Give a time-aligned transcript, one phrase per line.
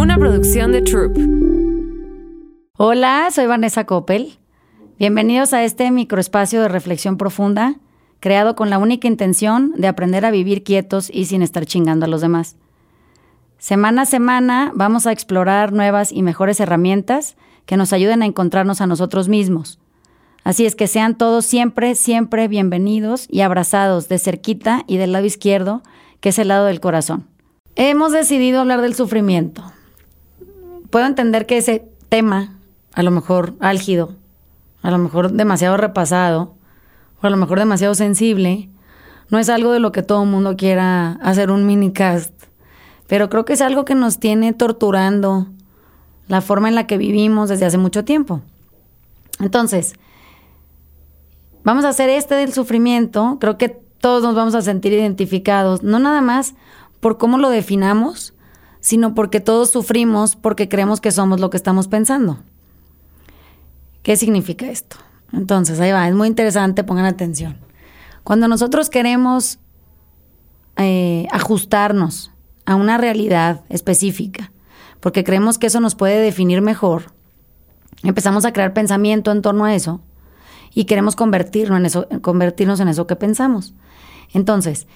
[0.00, 1.14] una producción de Troop.
[2.78, 4.38] Hola, soy Vanessa Coppel.
[4.98, 7.74] Bienvenidos a este microespacio de reflexión profunda,
[8.18, 12.08] creado con la única intención de aprender a vivir quietos y sin estar chingando a
[12.08, 12.56] los demás.
[13.58, 17.36] Semana a semana vamos a explorar nuevas y mejores herramientas
[17.66, 19.80] que nos ayuden a encontrarnos a nosotros mismos.
[20.44, 25.26] Así es que sean todos siempre, siempre bienvenidos y abrazados de cerquita y del lado
[25.26, 25.82] izquierdo,
[26.20, 27.26] que es el lado del corazón.
[27.76, 29.62] Hemos decidido hablar del sufrimiento.
[30.90, 32.58] Puedo entender que ese tema,
[32.94, 34.16] a lo mejor álgido,
[34.82, 36.54] a lo mejor demasiado repasado,
[37.22, 38.68] o a lo mejor demasiado sensible,
[39.28, 42.34] no es algo de lo que todo el mundo quiera hacer un minicast,
[43.06, 45.46] pero creo que es algo que nos tiene torturando
[46.26, 48.40] la forma en la que vivimos desde hace mucho tiempo.
[49.38, 49.94] Entonces,
[51.62, 55.98] vamos a hacer este del sufrimiento, creo que todos nos vamos a sentir identificados, no
[55.98, 56.54] nada más
[57.00, 58.34] por cómo lo definamos,
[58.80, 62.38] sino porque todos sufrimos porque creemos que somos lo que estamos pensando.
[64.02, 64.96] ¿Qué significa esto?
[65.32, 67.58] Entonces, ahí va, es muy interesante, pongan atención.
[68.24, 69.58] Cuando nosotros queremos
[70.76, 72.32] eh, ajustarnos
[72.64, 74.52] a una realidad específica,
[75.00, 77.12] porque creemos que eso nos puede definir mejor,
[78.02, 80.00] empezamos a crear pensamiento en torno a eso
[80.74, 83.74] y queremos convertirnos en eso, convertirnos en eso que pensamos.
[84.32, 84.86] Entonces,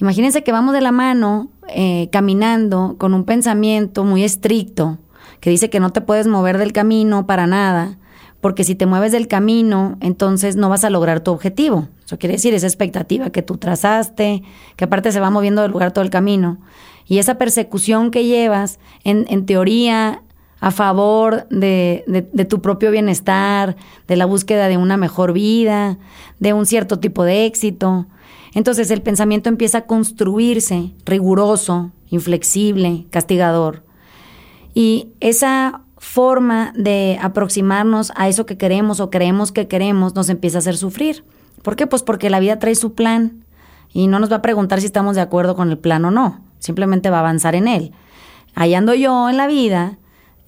[0.00, 4.98] imagínense que vamos de la mano eh, caminando con un pensamiento muy estricto
[5.40, 7.98] que dice que no te puedes mover del camino para nada,
[8.40, 11.88] porque si te mueves del camino, entonces no vas a lograr tu objetivo.
[12.04, 14.42] Eso quiere decir esa expectativa que tú trazaste,
[14.76, 16.58] que aparte se va moviendo del lugar todo el camino.
[17.06, 20.22] Y esa persecución que llevas, en, en teoría,
[20.60, 25.98] a favor de, de, tu propio bienestar, de la búsqueda de una mejor vida,
[26.38, 28.06] de un cierto tipo de éxito.
[28.54, 33.84] Entonces el pensamiento empieza a construirse riguroso, inflexible, castigador.
[34.74, 40.58] Y esa forma de aproximarnos a eso que queremos o creemos que queremos nos empieza
[40.58, 41.24] a hacer sufrir.
[41.62, 41.86] ¿Por qué?
[41.86, 43.44] Pues porque la vida trae su plan
[43.92, 46.40] y no nos va a preguntar si estamos de acuerdo con el plan o no,
[46.58, 47.92] simplemente va a avanzar en él.
[48.54, 49.98] Allá ando yo en la vida,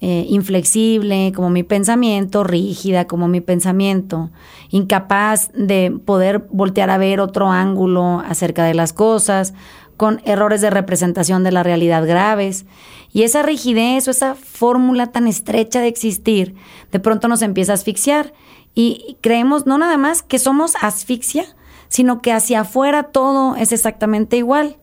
[0.05, 4.31] eh, inflexible como mi pensamiento, rígida como mi pensamiento,
[4.69, 9.53] incapaz de poder voltear a ver otro ángulo acerca de las cosas,
[9.95, 12.65] con errores de representación de la realidad graves.
[13.13, 16.53] Y esa rigidez o esa fórmula tan estrecha de existir,
[16.91, 18.33] de pronto nos empieza a asfixiar.
[18.75, 21.45] Y creemos no nada más que somos asfixia,
[21.87, 24.75] sino que hacia afuera todo es exactamente igual.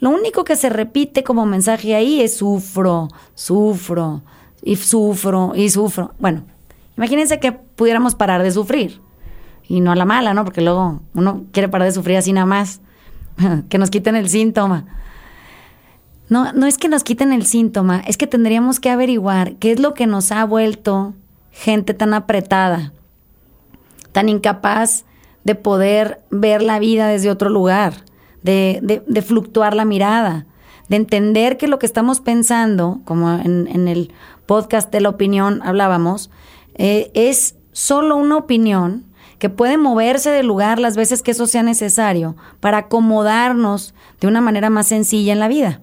[0.00, 4.20] Lo único que se repite como mensaje ahí es sufro, sufro,
[4.62, 6.14] y sufro, y sufro.
[6.18, 6.44] Bueno,
[6.96, 9.00] imagínense que pudiéramos parar de sufrir.
[9.68, 10.44] Y no a la mala, ¿no?
[10.44, 12.80] Porque luego uno quiere parar de sufrir así nada más.
[13.68, 14.86] que nos quiten el síntoma.
[16.28, 19.78] No, no es que nos quiten el síntoma, es que tendríamos que averiguar qué es
[19.78, 21.14] lo que nos ha vuelto
[21.52, 22.92] gente tan apretada,
[24.10, 25.04] tan incapaz
[25.44, 28.04] de poder ver la vida desde otro lugar,
[28.42, 30.46] de, de, fluctuar la mirada,
[30.88, 34.12] de entender que lo que estamos pensando, como en, el
[34.46, 36.30] podcast de la opinión hablábamos,
[36.74, 39.04] eh, es solo una opinión
[39.38, 44.40] que puede moverse del lugar las veces que eso sea necesario para acomodarnos de una
[44.40, 45.80] manera más sencilla en la vida.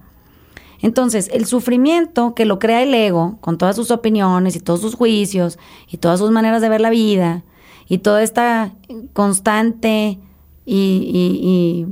[0.80, 4.94] Entonces, el sufrimiento que lo crea el ego, con todas sus opiniones y todos sus
[4.94, 7.42] juicios y todas sus maneras de ver la vida
[7.88, 8.74] y toda esta
[9.12, 10.18] constante
[10.66, 11.86] y,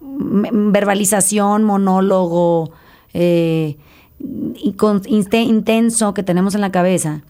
[0.00, 2.72] verbalización, monólogo
[3.12, 3.76] eh,
[4.18, 7.22] intenso que tenemos en la cabeza,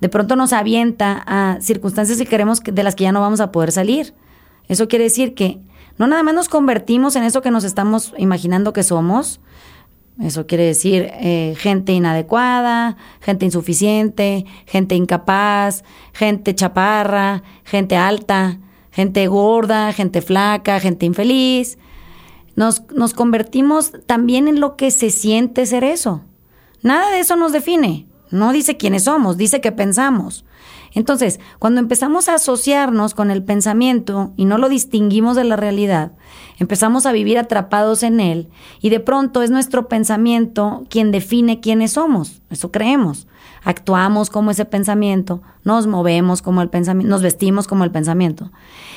[0.00, 3.52] de pronto nos avienta a circunstancias que queremos de las que ya no vamos a
[3.52, 4.14] poder salir.
[4.68, 5.60] Eso quiere decir que
[5.98, 9.40] no nada más nos convertimos en eso que nos estamos imaginando que somos,
[10.20, 18.58] eso quiere decir eh, gente inadecuada, gente insuficiente, gente incapaz, gente chaparra, gente alta,
[18.92, 21.78] gente gorda, gente flaca, gente infeliz.
[22.56, 26.22] Nos, nos convertimos también en lo que se siente ser eso.
[26.82, 28.06] Nada de eso nos define.
[28.34, 30.44] No dice quiénes somos, dice que pensamos.
[30.92, 36.12] Entonces, cuando empezamos a asociarnos con el pensamiento y no lo distinguimos de la realidad,
[36.58, 38.48] empezamos a vivir atrapados en él
[38.80, 42.42] y de pronto es nuestro pensamiento quien define quiénes somos.
[42.50, 43.26] Eso creemos.
[43.64, 48.52] Actuamos como ese pensamiento, nos movemos como el pensamiento, nos vestimos como el pensamiento.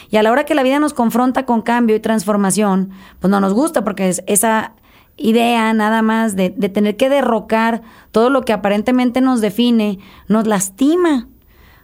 [0.09, 3.39] Y a la hora que la vida nos confronta con cambio y transformación, pues no
[3.39, 4.73] nos gusta porque es esa
[5.17, 7.81] idea nada más de, tener que derrocar
[8.11, 11.27] todo lo que aparentemente nos define, nos lastima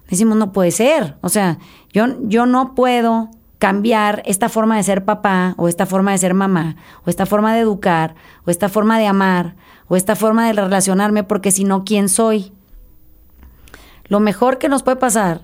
[0.09, 1.17] decimos, no puede ser.
[1.21, 1.59] O sea,
[1.91, 6.33] yo, yo no puedo cambiar esta forma de ser papá o esta forma de ser
[6.33, 6.75] mamá
[7.05, 8.15] o esta forma de educar
[8.45, 9.55] o esta forma de amar
[9.87, 12.51] o esta forma de relacionarme porque si no, ¿quién soy?
[14.05, 15.41] Lo mejor que nos puede pasar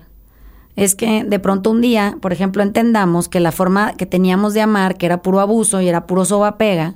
[0.76, 4.60] es que de pronto un día, por ejemplo, entendamos que la forma que teníamos de
[4.60, 6.94] amar, que era puro abuso y era puro soba pega,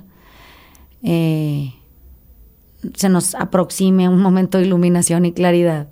[1.07, 1.75] eh,
[2.95, 5.87] se nos aproxime un momento de iluminación y claridad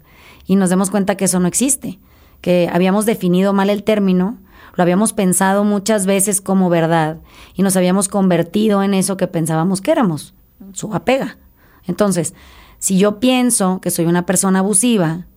[0.48, 2.00] y nos demos cuenta que eso no existe,
[2.42, 4.40] que habíamos definido mal el término,
[4.76, 7.20] lo habíamos pensado muchas veces como verdad
[7.54, 10.34] y nos habíamos convertido en eso que pensábamos que éramos,
[10.74, 11.38] su apega.
[11.86, 12.34] Entonces,
[12.80, 15.28] si yo pienso que soy una persona abusiva,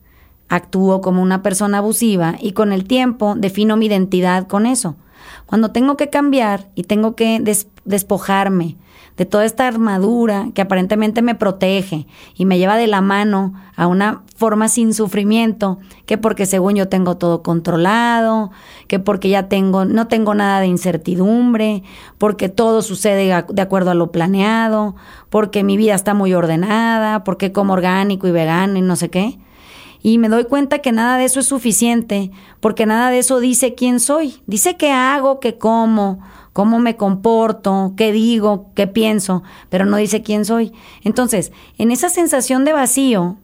[0.49, 4.96] actúo como una persona abusiva y con el tiempo defino mi identidad con eso.
[5.46, 7.43] Cuando tengo que cambiar y tengo que
[7.84, 8.76] despojarme
[9.17, 13.87] de toda esta armadura que aparentemente me protege y me lleva de la mano a
[13.87, 18.50] una forma sin sufrimiento, que porque según yo tengo todo controlado,
[18.88, 21.82] que porque ya tengo no tengo nada de incertidumbre,
[22.19, 24.96] porque todo sucede de acuerdo a lo planeado,
[25.31, 29.38] porque mi vida está muy ordenada, porque como orgánico y vegano y no sé qué.
[30.06, 32.31] Y me doy cuenta que nada de eso es suficiente,
[32.61, 34.41] porque nada de eso dice quién soy.
[34.47, 36.20] Dice qué hago, qué como,
[36.53, 40.73] cómo me comporto, qué digo, qué pienso, pero no dice quién soy.
[41.03, 43.38] Entonces, en esa sensación de vacío,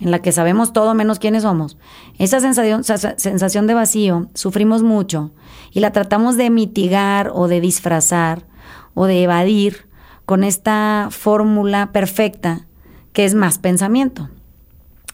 [0.00, 1.78] en la que sabemos todo menos quiénes somos,
[2.18, 5.30] esa sensación, sensación de vacío, sufrimos mucho
[5.70, 8.48] y la tratamos de mitigar o de disfrazar
[8.94, 9.86] o de evadir
[10.26, 12.66] con esta fórmula perfecta
[13.12, 14.28] que es más pensamiento.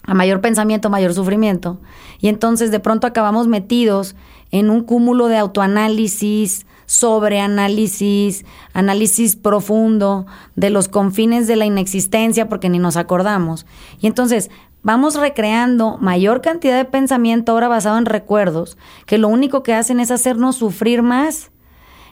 [0.07, 1.81] A mayor pensamiento, mayor sufrimiento.
[2.21, 4.15] Y entonces de pronto acabamos metidos
[4.51, 12.69] en un cúmulo de autoanálisis, sobreanálisis, análisis profundo de los confines de la inexistencia porque
[12.69, 13.67] ni nos acordamos.
[14.01, 14.51] Y entonces
[14.83, 19.99] vamos recreando mayor cantidad de pensamiento ahora basado en recuerdos, que lo único que hacen
[19.99, 21.51] es hacernos sufrir más.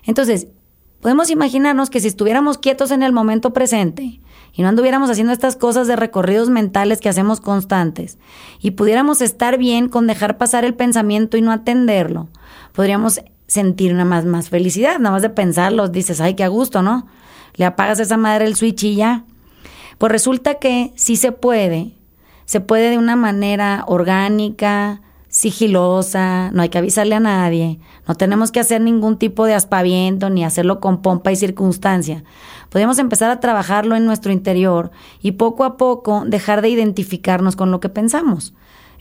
[0.03, 0.49] Entonces,
[1.01, 4.21] podemos imaginarnos que si estuviéramos quietos en el momento presente
[4.55, 8.19] y no anduviéramos haciendo estas cosas de recorridos mentales que hacemos constantes
[8.61, 12.29] y pudiéramos estar bien con dejar pasar el pensamiento y no atenderlo,
[12.73, 16.83] podríamos sentir una más, más felicidad, nada más de pensarlo, dices, ay, qué a gusto,
[16.83, 17.07] ¿no?
[17.55, 19.25] Le apagas a esa madre el switch y ya.
[19.99, 21.93] Pues resulta que sí se puede,
[22.47, 25.03] se puede de una manera orgánica,
[25.35, 30.31] sigilosa, no hay que avisarle a nadie, no tenemos que hacer ningún tipo de aspaviento
[30.31, 32.23] ni hacerlo con pompa y circunstancia.
[32.69, 37.73] Podemos empezar a trabajarlo en nuestro interior y poco a poco dejar de identificarnos con
[37.73, 38.55] lo que pensamos.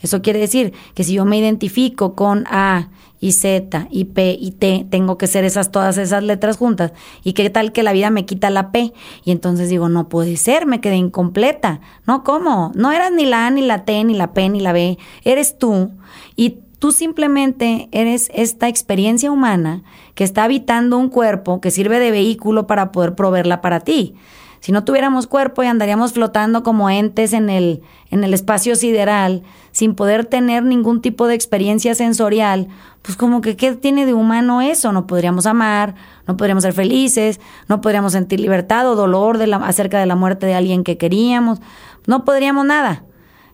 [0.03, 2.89] Eso quiere decir que si yo me identifico con A
[3.21, 6.91] y Z y P y T, tengo que ser esas todas esas letras juntas.
[7.23, 8.93] ¿Y qué tal que la vida me quita la P?
[9.23, 11.79] Y entonces digo, no puede ser, me quedé incompleta.
[12.05, 12.73] No, ¿cómo?
[12.75, 14.97] No eras ni la A, ni la T, ni la P, ni la B.
[15.23, 15.91] Eres tú.
[16.35, 19.83] Y tú simplemente eres esta experiencia humana
[20.15, 24.15] que está habitando un cuerpo que sirve de vehículo para poder proveerla para ti.
[24.63, 29.43] Si no tuviéramos cuerpo y andaríamos flotando como entes en el, en el espacio sideral,
[29.73, 32.69] sin poder tener ningún tipo de experiencia sensorial,
[33.01, 34.93] pues como que qué tiene de humano eso?
[34.93, 35.95] No podríamos amar,
[36.27, 40.15] no podríamos ser felices, no podríamos sentir libertad o dolor de la, acerca de la
[40.15, 41.59] muerte de alguien que queríamos,
[42.07, 43.03] no podríamos nada.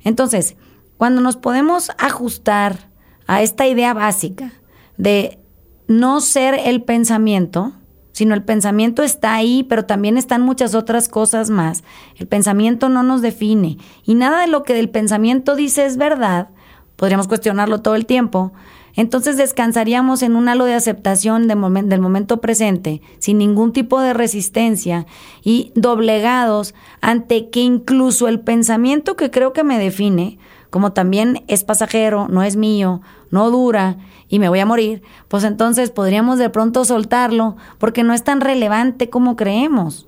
[0.03, 0.57] Entonces,
[0.97, 2.91] cuando nos podemos ajustar
[3.25, 4.51] a esta idea básica
[4.97, 5.39] de
[5.87, 7.73] no ser el pensamiento,
[8.19, 11.85] sino el pensamiento está ahí, pero también están muchas otras cosas más.
[12.17, 16.49] El pensamiento no nos define y nada de lo que del pensamiento dice es verdad.
[16.97, 18.51] Podríamos cuestionarlo todo el tiempo.
[18.93, 25.05] Entonces descansaríamos en un halo de aceptación del momento presente, sin ningún tipo de resistencia
[25.41, 31.63] y doblegados ante que incluso el pensamiento que creo que me define, como también es
[31.63, 33.97] pasajero, no es mío, no dura
[34.27, 38.41] y me voy a morir, pues entonces podríamos de pronto soltarlo porque no es tan
[38.41, 40.07] relevante como creemos.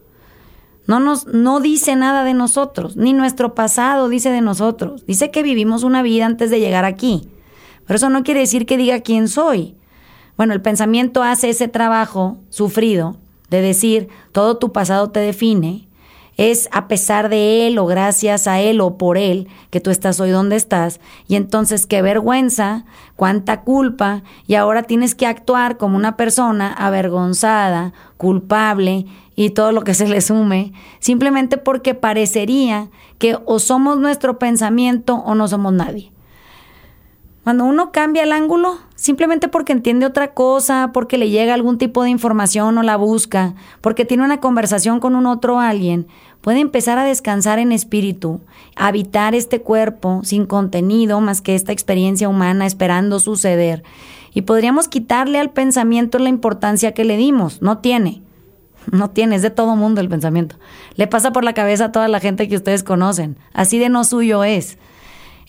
[0.87, 5.05] No nos no dice nada de nosotros, ni nuestro pasado dice de nosotros.
[5.05, 7.29] Dice que vivimos una vida antes de llegar aquí.
[7.85, 9.75] Pero eso no quiere decir que diga quién soy.
[10.37, 13.17] Bueno, el pensamiento hace ese trabajo sufrido
[13.49, 15.87] de decir todo tu pasado te define
[16.37, 20.19] es a pesar de Él o gracias a Él o por Él que tú estás
[20.19, 20.99] hoy donde estás.
[21.27, 22.85] Y entonces qué vergüenza,
[23.15, 29.83] cuánta culpa, y ahora tienes que actuar como una persona avergonzada, culpable y todo lo
[29.83, 35.73] que se le sume, simplemente porque parecería que o somos nuestro pensamiento o no somos
[35.73, 36.11] nadie.
[37.43, 42.03] Cuando uno cambia el ángulo, simplemente porque entiende otra cosa, porque le llega algún tipo
[42.03, 46.05] de información o la busca, porque tiene una conversación con un otro alguien,
[46.41, 48.41] puede empezar a descansar en espíritu,
[48.75, 53.81] habitar este cuerpo sin contenido más que esta experiencia humana esperando suceder.
[54.35, 58.21] Y podríamos quitarle al pensamiento la importancia que le dimos, no tiene.
[58.91, 60.57] No tiene, es de todo mundo el pensamiento.
[60.95, 63.37] Le pasa por la cabeza a toda la gente que ustedes conocen.
[63.53, 64.77] Así de no suyo es.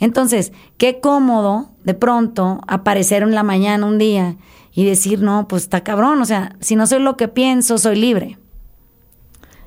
[0.02, 4.36] Entonces, qué cómodo de pronto aparecer en la mañana un día
[4.72, 7.94] y decir, no, pues está cabrón, o sea, si no soy lo que pienso, soy
[7.94, 8.36] libre.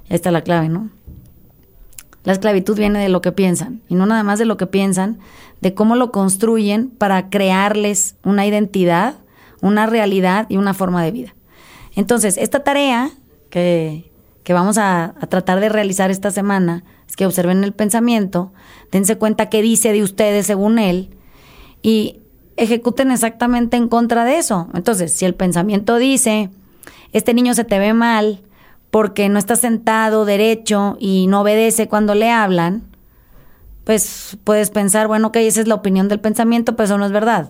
[0.09, 0.89] Ahí está la clave, ¿no?
[2.25, 5.19] La esclavitud viene de lo que piensan, y no nada más de lo que piensan,
[5.61, 9.15] de cómo lo construyen para crearles una identidad,
[9.61, 11.35] una realidad y una forma de vida.
[11.95, 13.09] Entonces, esta tarea
[14.45, 18.53] que, vamos a, tratar de realizar esta semana es que observen el pensamiento,
[18.91, 21.09] dense cuenta qué dice de ustedes según él,
[21.81, 22.19] y
[22.55, 24.69] ejecuten exactamente en contra de eso.
[24.73, 26.51] Entonces, si el pensamiento dice,
[27.11, 28.43] este niño se te ve mal
[28.91, 32.83] porque no está sentado derecho y no obedece cuando le hablan,
[33.83, 37.11] pues puedes pensar, bueno, ok, esa es la opinión del pensamiento, pero eso no es
[37.11, 37.49] verdad.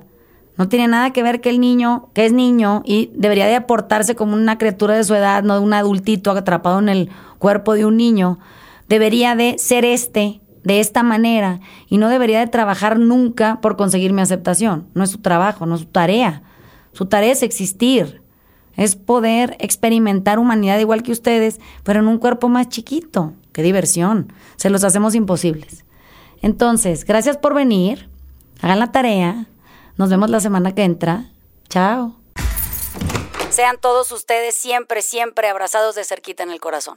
[0.58, 4.16] No tiene nada que ver que el niño, que es niño y debería de aportarse
[4.16, 7.10] como una criatura de su edad, no de un adultito atrapado en el
[7.40, 8.40] cuerpo de un niño,
[8.88, 14.14] debería de ser este de esta manera y no debería de trabajar nunca por conseguir
[14.14, 14.88] mi aceptación.
[14.94, 16.42] No es su trabajo, no es su tarea.
[16.92, 18.22] Su tarea es existir,
[18.76, 23.34] es poder experimentar humanidad igual que ustedes, pero en un cuerpo más chiquito.
[23.52, 24.34] Qué diversión.
[24.56, 25.86] Se los hacemos imposibles.
[26.42, 28.10] Entonces, gracias por venir.
[28.62, 29.48] Hagan la tarea.
[29.98, 31.32] Nos vemos la semana que entra.
[31.70, 32.16] Chao.
[33.50, 36.94] Sean todos ustedes siempre, siempre abrazados de cerquita en el corazón.